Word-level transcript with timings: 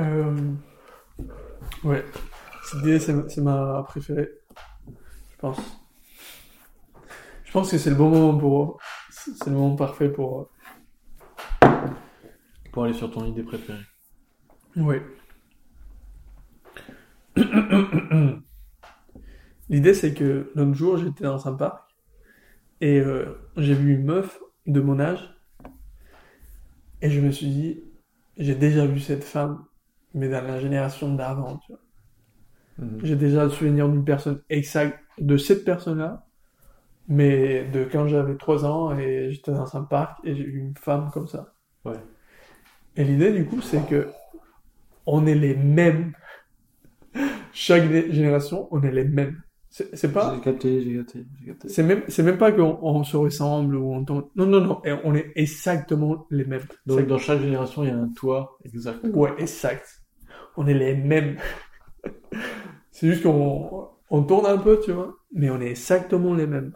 Euh... 0.00 0.54
Ouais. 1.84 2.04
Cette 2.64 2.80
idée, 2.80 2.98
c'est 2.98 3.40
ma 3.40 3.84
préférée. 3.86 4.30
Je 5.32 5.36
pense. 5.38 5.58
Je 7.44 7.52
pense 7.52 7.70
que 7.70 7.78
c'est 7.78 7.90
le 7.90 7.96
bon 7.96 8.10
moment 8.10 8.38
pour. 8.38 8.80
C'est 9.10 9.46
le 9.46 9.52
moment 9.52 9.76
parfait 9.76 10.08
pour. 10.08 10.50
Pour 12.72 12.84
aller 12.84 12.94
sur 12.94 13.10
ton 13.10 13.24
idée 13.24 13.42
préférée. 13.42 13.84
Oui. 14.76 14.96
L'idée, 19.68 19.94
c'est 19.94 20.14
que 20.14 20.50
l'autre 20.54 20.74
jour, 20.74 20.96
j'étais 20.96 21.24
dans 21.24 21.46
un 21.48 21.54
parc 21.54 21.90
et 22.80 22.98
euh, 23.00 23.50
j'ai 23.56 23.74
vu 23.74 23.94
une 23.94 24.04
meuf 24.04 24.40
de 24.66 24.80
mon 24.80 25.00
âge 25.00 25.34
et 27.02 27.10
je 27.10 27.20
me 27.20 27.30
suis 27.30 27.46
dit, 27.46 27.84
j'ai 28.36 28.54
déjà 28.54 28.86
vu 28.86 29.00
cette 29.00 29.24
femme, 29.24 29.64
mais 30.14 30.28
dans 30.28 30.42
la 30.46 30.60
génération 30.60 31.14
d'avant, 31.14 31.58
tu 31.58 31.72
vois. 31.72 31.80
Mhm. 32.78 33.00
J'ai 33.02 33.16
déjà 33.16 33.44
le 33.44 33.50
souvenir 33.50 33.88
d'une 33.88 34.04
personne 34.04 34.42
exacte, 34.48 35.00
de 35.18 35.36
cette 35.36 35.64
personne-là, 35.64 36.26
mais 37.08 37.64
de 37.66 37.84
quand 37.84 38.08
j'avais 38.08 38.36
3 38.36 38.64
ans 38.66 38.98
et 38.98 39.32
j'étais 39.32 39.52
dans 39.52 39.76
un 39.76 39.84
parc 39.84 40.20
et 40.24 40.34
j'ai 40.36 40.44
vu 40.44 40.60
une 40.60 40.76
femme 40.76 41.10
comme 41.12 41.28
ça. 41.28 41.54
Ouais. 41.84 42.00
Et 42.96 43.04
l'idée, 43.04 43.32
du 43.32 43.46
coup, 43.46 43.60
c'est 43.60 43.84
que 43.88 44.08
on 45.06 45.26
est 45.26 45.34
les 45.34 45.56
mêmes. 45.56 46.14
Chaque 47.52 47.84
gé- 47.84 48.10
génération, 48.12 48.68
on 48.70 48.82
est 48.82 48.92
les 48.92 49.04
mêmes. 49.04 49.42
C'est 49.68 50.12
pas, 50.12 50.34
J'ai 50.34 50.40
capté, 50.40 50.82
j'ai 50.82 50.96
capté, 50.96 51.26
j'ai 51.38 51.46
capté. 51.46 51.68
c'est 51.68 51.82
même, 51.84 52.02
c'est 52.08 52.22
même 52.24 52.38
pas 52.38 52.50
qu'on 52.50 52.78
on 52.82 53.04
se 53.04 53.16
ressemble 53.16 53.76
ou 53.76 53.94
on 53.94 54.04
tombe. 54.04 54.28
Non, 54.34 54.46
non, 54.46 54.60
non, 54.60 54.82
on 55.04 55.14
est 55.14 55.32
exactement 55.36 56.26
les 56.30 56.44
mêmes. 56.44 56.66
Donc 56.86 57.06
dans 57.06 57.18
chaque 57.18 57.40
génération, 57.40 57.84
il 57.84 57.88
y 57.88 57.92
a 57.92 57.96
un 57.96 58.08
toi 58.08 58.58
exact. 58.64 59.04
Ouais, 59.14 59.32
exact. 59.38 59.99
On 60.62 60.66
est 60.66 60.74
les 60.74 60.94
mêmes. 60.94 61.38
c'est 62.90 63.08
juste 63.08 63.22
qu'on 63.22 63.88
on 64.10 64.22
tourne 64.24 64.44
un 64.44 64.58
peu, 64.58 64.78
tu 64.84 64.92
vois, 64.92 65.16
mais 65.32 65.48
on 65.48 65.58
est 65.58 65.70
exactement 65.70 66.34
les 66.34 66.46
mêmes. 66.46 66.72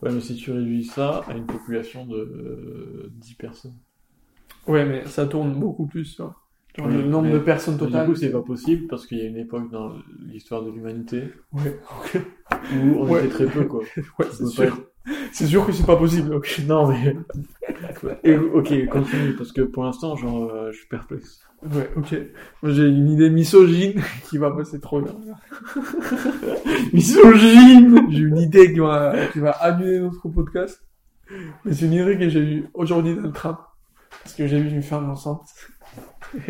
Ouais, 0.00 0.10
mais 0.10 0.20
si 0.22 0.36
tu 0.36 0.52
réduis 0.52 0.84
ça 0.84 1.18
à 1.28 1.34
une 1.34 1.44
population 1.44 2.06
de 2.06 2.16
euh, 2.16 3.10
10 3.12 3.34
personnes. 3.34 3.74
Ouais, 4.66 4.86
mais 4.86 5.04
ça 5.04 5.26
tourne 5.26 5.52
beaucoup 5.52 5.84
plus, 5.86 6.16
tu 6.16 6.22
vois. 6.22 6.34
Genre, 6.78 6.86
Oui, 6.86 6.94
le 6.96 7.02
nombre 7.02 7.26
mais- 7.26 7.34
de 7.34 7.38
personnes 7.40 7.74
Du 7.76 7.80
totales. 7.84 8.06
coup, 8.06 8.14
c'est 8.14 8.32
pas 8.32 8.40
possible 8.40 8.86
parce 8.86 9.06
qu'il 9.06 9.18
y 9.18 9.20
a 9.20 9.24
une 9.26 9.36
époque 9.36 9.70
dans 9.70 9.92
l'histoire 10.26 10.62
de 10.62 10.70
l'humanité 10.70 11.24
Ouais, 11.52 11.78
où 12.72 13.00
on 13.00 13.06
Ouais. 13.10 13.26
était 13.26 13.34
très 13.34 13.46
peu, 13.48 13.66
quoi. 13.66 13.80
ouais, 14.18 14.26
c'est 14.32 14.46
sûr. 14.46 14.76
pas 15.04 15.12
C'est 15.32 15.46
sûr 15.46 15.66
que 15.66 15.72
c'est 15.72 15.84
pas 15.84 15.96
possible. 15.98 16.32
ok. 16.32 16.46
être- 16.58 16.66
Non, 16.66 16.88
mais. 16.88 17.14
Et, 18.24 18.36
ok, 18.36 18.88
continue 18.88 19.34
parce 19.36 19.52
que 19.52 19.62
pour 19.62 19.84
l'instant, 19.84 20.16
genre, 20.16 20.50
euh, 20.50 20.72
je 20.72 20.78
suis 20.78 20.88
perplexe. 20.88 21.40
Ouais, 21.62 21.88
ok. 21.96 22.14
Moi, 22.62 22.72
j'ai 22.72 22.88
une 22.88 23.10
idée 23.10 23.30
misogyne 23.30 24.02
qui 24.28 24.38
va 24.38 24.50
passer 24.50 24.80
trop 24.80 25.00
bien. 25.00 25.14
Misogyne 26.92 28.10
J'ai 28.10 28.18
une 28.18 28.38
idée 28.38 28.72
qui 28.72 28.80
va, 28.80 29.14
qui 29.32 29.38
va 29.38 29.52
annuler 29.52 30.00
notre 30.00 30.28
podcast. 30.28 30.82
Mais 31.64 31.72
c'est 31.72 31.86
une 31.86 31.92
idée 31.92 32.18
que 32.18 32.28
j'ai 32.28 32.40
eue 32.40 32.68
aujourd'hui 32.74 33.14
dans 33.14 33.22
le 33.22 33.32
tram. 33.32 33.56
Parce 34.22 34.34
que 34.34 34.46
j'ai 34.46 34.60
vu 34.60 34.70
une 34.70 34.82
femme 34.82 35.08
enceinte. 35.08 35.42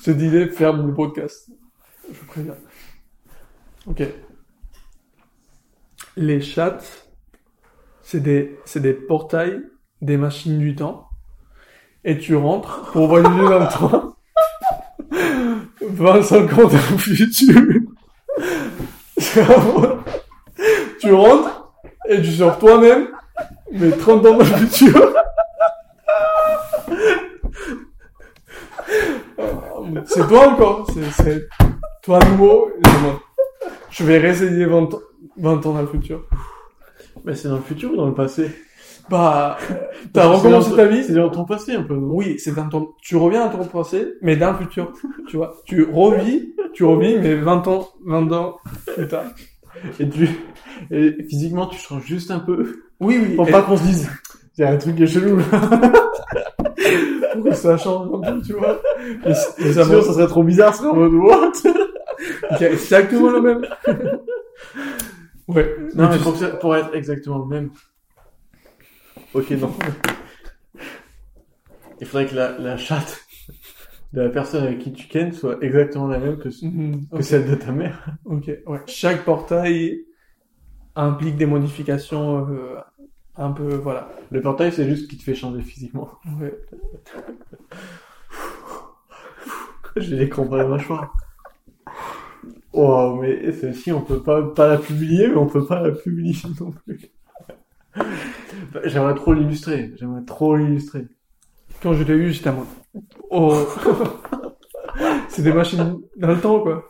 Cette 0.00 0.20
idée 0.20 0.48
ferme 0.48 0.86
le 0.86 0.94
podcast. 0.94 1.50
Je 2.10 2.18
vous 2.18 2.26
préviens. 2.26 2.56
Ok. 3.86 4.02
Les 6.16 6.40
chats, 6.40 6.78
c'est 8.02 8.20
des, 8.20 8.58
c'est 8.64 8.80
des 8.80 8.92
portails, 8.92 9.62
des 10.02 10.16
machines 10.16 10.58
du 10.58 10.74
temps. 10.74 11.08
Et 12.04 12.18
tu 12.18 12.36
rentres 12.36 12.90
pour 12.92 13.08
voyager 13.08 13.30
dans 13.30 13.58
le 13.58 13.68
temps. 13.68 14.14
20, 15.80 16.22
50 16.22 16.60
ans 16.60 16.76
au 16.94 16.98
futur. 16.98 17.54
tu 21.00 21.12
rentres 21.12 21.70
et 22.08 22.22
tu 22.22 22.32
sors 22.32 22.58
toi-même, 22.58 23.08
mais 23.72 23.90
30 23.90 24.26
ans 24.26 24.32
dans 24.32 24.38
le 24.38 24.44
futur. 24.44 25.12
C'est 30.06 30.26
toi 30.28 30.48
encore, 30.48 30.86
c'est, 31.12 31.48
toi 32.02 32.18
nouveau, 32.30 32.70
et 32.76 32.88
moi. 33.02 33.20
Je 33.90 34.04
vais 34.04 34.18
réessayer 34.18 34.64
20, 34.66 34.94
ans- 34.94 35.00
20 35.36 35.66
ans 35.66 35.72
dans 35.74 35.80
le 35.82 35.86
futur. 35.86 36.24
Mais 37.24 37.34
c'est 37.34 37.48
dans 37.48 37.56
le 37.56 37.62
futur 37.62 37.92
ou 37.92 37.96
dans 37.96 38.06
le 38.06 38.14
passé? 38.14 38.50
Bah, 39.10 39.56
t'as 40.12 40.22
c'est 40.22 40.28
recommencé 40.28 40.76
ta 40.76 40.86
vie 40.86 41.02
C'est 41.04 41.14
dans 41.14 41.30
ton 41.30 41.44
passé 41.44 41.74
un 41.74 41.82
peu, 41.82 41.94
non 41.94 42.08
Oui, 42.14 42.38
c'est 42.38 42.54
dans 42.54 42.68
ton, 42.68 42.90
tu 43.02 43.16
reviens 43.16 43.44
à 43.46 43.48
ton 43.48 43.64
passé, 43.64 44.14
mais 44.22 44.36
dans 44.36 44.52
le 44.52 44.58
futur, 44.58 44.92
tu 45.28 45.36
vois. 45.36 45.54
Tu 45.64 45.82
revis, 45.90 46.54
tu 46.74 46.84
revis, 46.84 47.16
mais 47.18 47.34
20 47.36 47.66
ans, 47.68 47.88
20 48.04 48.32
ans 48.32 48.56
plus 48.94 49.08
tard. 49.08 49.24
Et 50.00 50.08
tu. 50.08 50.28
Et 50.90 51.16
physiquement, 51.28 51.66
tu 51.66 51.78
changes 51.78 52.04
juste 52.04 52.30
un 52.30 52.40
peu. 52.40 52.80
Oui, 53.00 53.18
oui. 53.22 53.36
Pour 53.36 53.48
et- 53.48 53.52
pas 53.52 53.62
qu'on 53.62 53.76
se 53.76 53.82
dise. 53.84 54.10
Il 54.56 54.62
y 54.62 54.64
a 54.64 54.70
un 54.70 54.76
truc 54.76 54.96
qui 54.96 55.04
est 55.04 55.06
chelou 55.06 55.36
là. 55.38 55.44
pour 57.34 57.44
que 57.44 57.54
ça 57.54 57.76
change 57.76 58.08
un 58.12 58.32
peu, 58.32 58.42
tu 58.42 58.52
vois. 58.54 58.80
Et, 59.24 59.30
et 59.30 59.72
ça 59.72 59.84
va, 59.84 60.02
ça 60.02 60.12
serait 60.12 60.26
trop 60.26 60.42
bizarre, 60.42 60.74
ce 60.74 60.82
mode 60.82 61.12
what? 61.14 61.52
C'est 62.58 62.72
exactement 62.72 63.30
le 63.30 63.40
même. 63.40 63.66
ouais. 65.48 65.76
Non, 65.94 66.08
Mais 66.08 66.16
mais 66.16 66.18
tu- 66.18 66.58
pour 66.60 66.76
être 66.76 66.94
exactement 66.94 67.38
le 67.38 67.46
même. 67.46 67.70
Ok, 69.34 69.50
non. 69.52 69.72
Il 72.00 72.06
faudrait 72.06 72.26
que 72.26 72.34
la, 72.34 72.58
la 72.58 72.76
chatte 72.76 73.24
de 74.12 74.22
la 74.22 74.30
personne 74.30 74.64
avec 74.64 74.78
qui 74.78 74.92
tu 74.92 75.06
kennes 75.08 75.32
soit 75.32 75.58
exactement 75.62 76.06
la 76.06 76.18
même 76.18 76.38
que, 76.38 76.48
Mhm, 76.64 77.06
ok. 77.12 77.22
celle 77.22 77.46
de 77.48 77.54
ta 77.54 77.72
mère. 77.72 78.14
Ok, 78.24 78.50
ouais. 78.66 78.80
Chaque 78.86 79.24
portail 79.24 80.04
implique 80.96 81.36
des 81.36 81.46
modifications 81.46 82.48
euh, 82.50 82.76
un 83.36 83.52
peu, 83.52 83.74
voilà. 83.76 84.10
Le 84.30 84.40
portail, 84.40 84.72
c'est 84.72 84.88
juste 84.88 85.04
ce 85.04 85.08
qui 85.08 85.18
te 85.18 85.22
fait 85.22 85.34
changer 85.34 85.62
physiquement. 85.62 86.10
Ouais. 86.40 86.54
J'ai 89.96 90.16
les 90.16 90.28
crampes 90.28 90.52
à 90.52 90.58
la 90.58 90.66
mâchoire. 90.68 91.12
Oh, 92.72 93.18
mais 93.20 93.52
celle-ci, 93.52 93.92
on 93.92 94.02
peut 94.02 94.22
pas, 94.22 94.42
pas 94.42 94.68
la 94.68 94.78
publier, 94.78 95.28
mais 95.28 95.36
on 95.36 95.46
peut 95.46 95.66
pas 95.66 95.82
la 95.82 95.92
publier 95.92 96.36
non 96.60 96.72
plus. 96.72 97.00
J'aimerais 98.84 99.14
trop 99.14 99.32
l'illustrer. 99.32 99.92
J'aimerais 99.96 100.24
trop 100.24 100.56
l'illustrer. 100.56 101.06
Quand 101.82 101.92
je 101.92 102.02
l'ai 102.02 102.14
eu, 102.14 102.32
j'étais 102.32 102.50
en 102.50 102.54
mode, 102.54 102.66
oh, 103.30 103.66
c'est 105.28 105.42
des 105.42 105.52
machines 105.52 106.00
dans 106.16 106.28
le 106.28 106.40
temps, 106.40 106.60
quoi. 106.60 106.88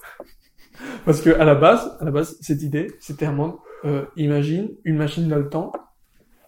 Parce 1.05 1.21
que 1.21 1.31
à 1.31 1.45
la 1.45 1.55
base, 1.55 1.97
à 2.01 2.05
la 2.05 2.11
base, 2.11 2.39
cette 2.41 2.63
idée, 2.63 2.89
c'était 3.01 3.31
monde, 3.31 3.55
euh, 3.85 4.05
imagine 4.17 4.71
une 4.85 4.97
machine 4.97 5.29
dans 5.29 5.37
le 5.37 5.49
temps 5.49 5.73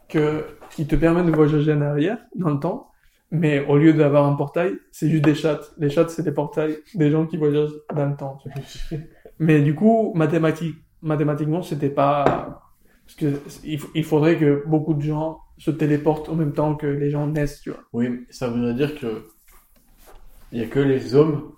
que, 0.09 0.45
qui 0.71 0.87
te 0.87 0.97
permet 0.97 1.23
de 1.23 1.31
voyager 1.31 1.73
en 1.73 1.83
arrière, 1.83 2.19
dans 2.35 2.51
le 2.51 2.59
temps, 2.59 2.91
mais 3.31 3.65
au 3.67 3.77
lieu 3.77 3.93
d'avoir 3.93 4.27
un 4.27 4.35
portail, 4.35 4.75
c'est 4.91 5.09
juste 5.09 5.25
des 5.25 5.35
chats. 5.35 5.61
Les 5.79 5.91
chats, 5.91 6.09
c'est 6.09 6.23
des 6.23 6.33
portails 6.33 6.79
des 6.95 7.11
gens 7.11 7.27
qui 7.27 7.37
voyagent 7.37 7.71
dans 7.95 8.07
le 8.07 8.17
temps. 8.17 8.39
Mais 9.39 9.63
du 9.63 9.75
coup, 9.75 10.13
mathématique, 10.15 10.77
mathématiquement, 11.01 11.63
c'était 11.63 11.91
pas, 11.91 12.70
parce 13.11 13.35
que 13.35 13.41
il, 13.95 14.05
faudrait 14.05 14.39
que 14.39 14.63
beaucoup 14.67 14.95
de 14.95 15.03
gens 15.03 15.41
se 15.59 15.71
téléportent 15.71 16.29
en 16.29 16.37
même 16.37 16.53
temps 16.53 16.77
que 16.77 16.87
les 16.87 17.11
gens 17.11 17.27
naissent, 17.27 17.61
tu 17.61 17.71
vois. 17.71 17.81
Oui, 17.93 18.09
mais 18.09 18.21
ça 18.31 18.49
voudrait 18.49 18.75
dire 18.75 18.99
que 18.99 19.27
il 20.53 20.61
y 20.61 20.63
a 20.63 20.67
que 20.67 20.79
les 20.79 21.15
hommes 21.15 21.53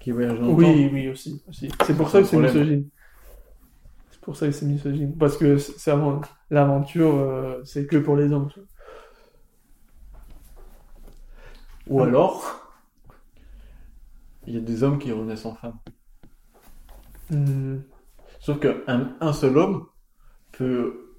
qui 0.00 0.12
voyagent 0.12 0.38
dans 0.38 0.46
le 0.46 0.52
Oui, 0.52 0.64
temps. 0.64 0.94
oui, 0.94 1.08
aussi. 1.08 1.42
aussi. 1.48 1.70
C'est 1.84 1.96
pour 1.96 2.08
ça 2.08 2.20
que 2.20 2.26
c'est 2.26 2.38
misogyne. 2.38 2.88
C'est 4.10 4.20
pour 4.20 4.36
ça 4.36 4.46
que 4.46 4.52
c'est 4.52 4.66
misogyne. 4.66 5.16
Parce 5.18 5.36
que 5.36 5.58
c'est 5.58 5.78
c'est 5.78 5.90
avant 5.90 6.22
l'aventure, 6.50 7.14
euh, 7.14 7.60
c'est 7.64 7.86
que 7.86 7.96
pour 7.98 8.16
les 8.16 8.32
hommes. 8.32 8.48
tu 8.48 8.60
vois. 8.60 8.68
Ou 11.86 12.02
alors, 12.02 12.72
il 14.46 14.54
y 14.54 14.56
a 14.56 14.60
des 14.60 14.82
hommes 14.82 14.98
qui 14.98 15.12
renaissent 15.12 15.44
en 15.44 15.54
femmes. 15.54 15.78
Hmm. 17.30 17.80
Sauf 18.40 18.58
qu'un 18.58 19.16
un 19.20 19.32
seul 19.34 19.56
homme 19.58 19.86
peut 20.56 21.14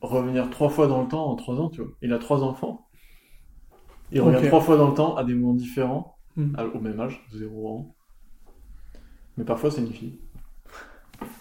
revenir 0.00 0.48
trois 0.50 0.68
fois 0.68 0.86
dans 0.86 1.02
le 1.02 1.08
temps 1.08 1.26
en 1.30 1.36
trois 1.36 1.56
ans, 1.60 1.68
tu 1.70 1.80
vois. 1.82 1.90
Il 2.02 2.12
a 2.12 2.18
trois 2.18 2.42
enfants. 2.42 2.86
Il 4.12 4.20
revient 4.22 4.46
trois 4.46 4.60
fois 4.60 4.76
dans 4.76 4.88
le 4.88 4.94
temps 4.94 5.16
à 5.16 5.24
des 5.24 5.34
moments 5.34 5.54
différents, 5.54 6.16
Hmm. 6.36 6.54
à- 6.56 6.66
au 6.66 6.80
même 6.80 6.98
âge, 7.00 7.20
zéro 7.32 7.68
ans. 7.68 7.94
Mais 9.36 9.44
parfois, 9.44 9.70
c'est 9.70 9.80
une 9.80 9.92
fille. 9.92 10.18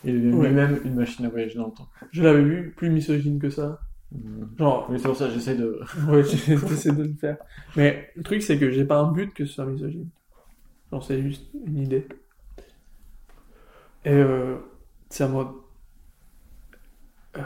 Il 0.03 0.33
Ouais. 0.33 0.47
lui-même 0.49 0.79
une 0.85 0.95
machine 0.95 1.25
à 1.25 1.29
voyager 1.29 1.55
dans 1.59 1.67
le 1.67 1.71
temps. 1.73 1.87
Je 2.11 2.23
l'avais 2.23 2.43
vu 2.43 2.73
plus 2.75 2.89
misogyne 2.89 3.39
que 3.39 3.49
ça. 3.49 3.79
Hmm. 4.11 4.45
Genre, 4.57 4.87
Mais 4.89 4.97
c'est 4.97 5.07
pour 5.07 5.17
ça 5.17 5.29
j'essaie 5.29 5.55
de... 5.55 5.79
ouais, 6.09 6.23
j'essaie 6.23 6.91
de 6.93 7.03
le 7.03 7.13
faire. 7.13 7.37
Mais 7.75 8.09
le 8.15 8.23
truc, 8.23 8.41
c'est 8.41 8.57
que 8.57 8.71
j'ai 8.71 8.85
pas 8.85 8.99
un 8.99 9.11
but 9.11 9.33
que 9.33 9.45
ce 9.45 9.53
soit 9.53 9.65
misogyne. 9.65 10.09
Genre, 10.91 11.03
c'est 11.03 11.21
juste 11.21 11.49
une 11.65 11.77
idée. 11.77 12.07
Et 14.05 14.11
euh, 14.13 14.57
c'est 15.09 15.23
à 15.25 15.27
mode. 15.27 15.47
Euh, 17.37 17.41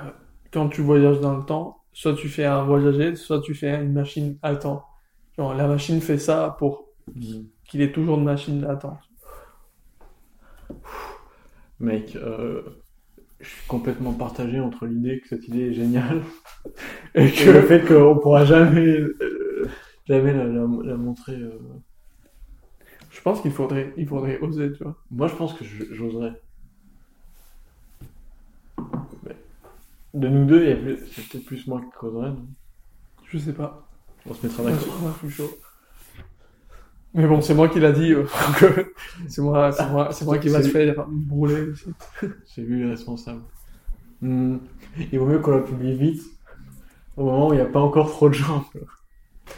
quand 0.54 0.70
tu 0.70 0.82
voyages 0.82 1.20
dans 1.22 1.38
le 1.38 1.46
temps, 1.46 1.84
soit 1.94 2.14
tu 2.16 2.30
fais 2.30 2.46
un 2.46 2.64
voyager, 2.64 3.16
soit 3.16 3.42
tu 3.42 3.54
fais 3.56 3.76
une 3.84 3.94
machine 3.94 4.38
à 4.44 4.56
temps. 4.56 4.86
Genre, 5.38 5.54
la 5.54 5.68
machine 5.68 6.02
fait 6.02 6.18
ça 6.18 6.56
pour 6.60 6.88
qu'il 7.66 7.82
est 7.82 7.92
toujours 7.94 8.18
une 8.18 8.26
machine 8.26 8.62
d'attente. 8.62 9.00
Mec, 11.80 12.16
euh, 12.16 12.62
je 13.42 13.50
suis 13.50 13.68
complètement 13.68 14.14
partagé 14.14 14.60
entre 14.60 14.86
l'idée 14.88 15.22
que 15.22 15.30
cette 15.30 15.48
idée 15.48 15.70
est 15.70 15.74
géniale 15.74 16.24
et 17.16 17.32
que 17.32 17.50
le 17.52 17.62
fait 17.64 17.86
qu'on 17.86 18.18
pourra 18.20 18.46
jamais, 18.46 18.88
euh, 18.88 19.70
jamais 20.08 20.34
la, 20.34 20.46
la- 20.46 20.68
la 20.84 20.98
montrer. 20.98 21.36
euh. 21.36 21.60
Je 23.12 23.22
pense 23.22 23.42
qu'il 23.42 23.52
faudrait, 23.52 23.94
il 23.98 24.08
faudrait 24.08 24.40
oser, 24.40 24.72
tu 24.74 24.84
vois. 24.84 24.98
Moi, 25.12 25.28
je 25.28 25.36
pense 25.36 25.54
que 25.54 25.64
j'oserais. 25.66 26.34
De 30.14 30.28
nous 30.28 30.46
deux, 30.46 30.64
il 30.64 30.70
y 30.70 30.72
a 30.74 30.76
plus- 30.76 31.00
c'est 31.14 31.28
peut-être 31.28 31.46
plus 31.46 31.68
moi 31.68 31.82
qui 31.82 31.92
causerais. 31.98 32.34
Je 33.28 33.38
sais 33.38 33.54
pas. 33.54 33.88
On 34.26 34.34
se 34.34 34.46
mettra 34.46 34.64
d'accord. 34.64 35.18
Mais 37.14 37.28
bon, 37.28 37.42
c'est 37.42 37.54
moi 37.54 37.68
qui 37.68 37.80
l'a 37.80 37.92
dit, 37.92 38.14
euh, 38.14 38.26
euh, 38.64 38.84
c'est 39.28 39.42
moi, 39.42 39.72
c'est 39.72 39.90
moi, 39.90 40.12
c'est 40.14 40.26
moi 40.26 40.38
qui 40.38 40.50
va 40.50 40.64
se 40.64 40.70
faire 40.70 41.06
brûler 41.10 41.70
aussi. 41.72 41.86
J'ai 42.56 42.64
vu 42.64 42.84
les 42.84 42.90
responsables. 42.90 43.42
Hmm. 44.22 44.58
Il 45.12 45.20
vaut 45.20 45.26
mieux 45.26 45.40
qu'on 45.40 45.52
la 45.52 45.62
publie 45.62 45.94
vite, 45.96 46.22
au 47.18 47.26
moment 47.26 47.50
où 47.50 47.54
il 47.54 47.58
n'y 47.58 47.62
a 47.62 47.66
pas 47.66 47.82
encore 47.82 48.10
trop 48.10 48.30
de 48.30 48.34
gens. 48.36 48.66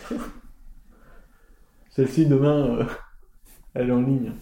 Celle-ci, 1.91 2.25
demain, 2.25 2.79
euh, 2.79 2.85
elle 3.75 3.89
est 3.89 3.93
en 3.93 4.01
ligne. 4.01 4.33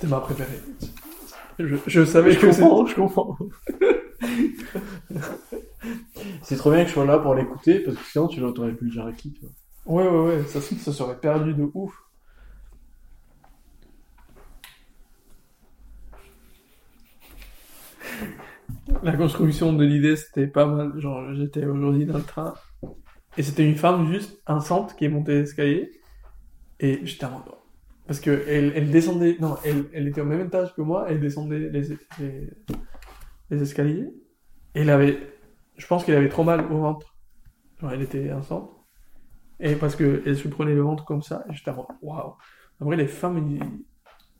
C'était 0.00 0.14
ma 0.14 0.20
préférée. 0.20 0.60
Je, 1.58 1.76
je 1.86 2.04
savais 2.06 2.32
Je 2.32 2.38
que 2.38 2.46
comprends, 2.46 2.86
je 2.86 2.94
comprends. 2.94 3.36
C'est 6.42 6.56
trop 6.56 6.70
bien 6.70 6.82
que 6.84 6.88
je 6.88 6.94
sois 6.94 7.04
là 7.04 7.18
pour 7.18 7.34
l'écouter, 7.34 7.80
parce 7.80 7.96
que 7.98 8.04
sinon 8.04 8.28
tu 8.28 8.40
l'aurais 8.40 8.72
pu 8.72 8.84
le 8.86 8.90
dire 8.90 9.04
à 9.06 9.12
qui, 9.12 9.32
tu 9.32 9.40
vois. 9.42 9.50
Ouais, 9.84 10.08
ouais, 10.08 10.36
ouais, 10.38 10.44
ça, 10.46 10.60
ça 10.62 10.92
serait 10.92 11.18
perdu 11.18 11.52
de 11.54 11.68
ouf. 11.74 11.92
La 19.02 19.16
construction 19.16 19.72
de 19.72 19.84
l'idée, 19.84 20.16
c'était 20.16 20.46
pas 20.46 20.66
mal. 20.66 20.98
Genre, 20.98 21.34
j'étais 21.34 21.64
aujourd'hui 21.66 22.06
dans 22.06 22.18
le 22.18 22.24
train, 22.24 22.54
et 23.36 23.42
c'était 23.42 23.68
une 23.68 23.76
femme 23.76 24.10
juste 24.12 24.40
enceinte 24.46 24.94
qui 24.96 25.04
est 25.06 25.08
montée 25.08 25.34
l'escalier, 25.34 25.90
et 26.80 27.00
j'étais 27.04 27.26
en 27.26 27.32
mode... 27.32 27.42
Parce 28.10 28.18
que 28.18 28.42
elle, 28.48 28.90
descendait... 28.90 29.36
Non, 29.38 29.56
elle, 29.62 30.08
était 30.08 30.20
au 30.20 30.24
même 30.24 30.44
étage 30.44 30.74
que 30.74 30.82
moi, 30.82 31.06
elle 31.08 31.20
descendait 31.20 31.70
les, 31.70 31.92
escaliers, 33.62 34.12
et 34.74 34.80
elle 34.80 34.90
avait... 34.90 35.16
Je 35.76 35.86
pense 35.86 36.04
qu'elle 36.04 36.16
avait 36.16 36.28
trop 36.28 36.42
mal 36.42 36.72
au 36.72 36.78
ventre. 36.78 37.14
Genre, 37.80 37.92
elle 37.92 38.02
était 38.02 38.32
enceinte. 38.32 38.68
Et 39.60 39.76
parce 39.76 39.94
que 39.94 40.24
elle 40.26 40.36
se 40.36 40.48
prenait 40.48 40.74
le 40.74 40.80
ventre 40.80 41.04
comme 41.04 41.22
ça, 41.22 41.44
et 41.48 41.54
j'étais 41.54 41.70
en 41.70 41.86
waouh. 42.02 42.34
En 42.80 42.84
vrai, 42.84 42.96
les 42.96 43.06
femmes, 43.06 43.60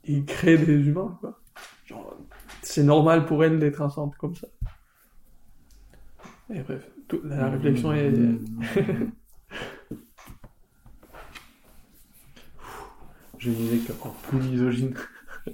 ils, 0.02 0.24
créent 0.24 0.58
des 0.58 0.88
humains, 0.88 1.16
quoi. 1.20 1.40
Genre, 1.86 2.18
c'est 2.62 2.82
normal 2.82 3.24
pour 3.24 3.44
elles 3.44 3.60
d'être 3.60 3.82
enceintes 3.82 4.16
comme 4.16 4.34
ça. 4.34 4.48
Et 6.52 6.58
bref, 6.62 6.90
la 7.22 7.50
réflexion 7.50 7.92
est... 7.92 8.14
Je 13.40 13.50
disais 13.50 13.78
qu'encore 13.78 14.14
plus 14.14 14.38
misogyne. 14.38 14.94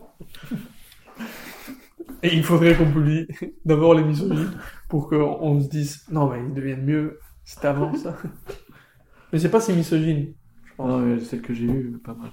Et 2.23 2.35
il 2.35 2.43
faudrait 2.43 2.77
qu'on 2.77 2.91
publie 2.91 3.29
d'abord 3.65 3.95
les 3.95 4.03
misogynes 4.03 4.51
pour 4.89 5.09
qu'on 5.09 5.39
on 5.41 5.61
se 5.61 5.69
dise, 5.69 6.05
non, 6.11 6.29
mais 6.29 6.41
ils 6.45 6.53
deviennent 6.53 6.85
mieux, 6.85 7.21
c'est 7.45 7.65
avant 7.65 7.95
ça. 7.95 8.17
Mais 9.33 9.39
c'est 9.39 9.51
pas 9.51 9.61
si 9.61 9.73
misogyne, 9.73 10.35
je 10.65 10.75
pense. 10.77 10.89
Non, 10.89 10.99
mais 10.99 11.21
celle 11.21 11.43
que 11.43 11.53
j'ai 11.53 11.65
eue, 11.65 11.99
pas 12.05 12.15
mal. 12.15 12.31